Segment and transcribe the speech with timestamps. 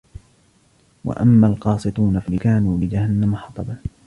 [1.05, 3.77] وَأَمَّا الْقَاسِطُونَ فَكَانُوا لِجَهَنَّمَ حَطَبًا